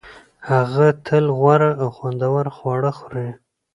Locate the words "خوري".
2.99-3.29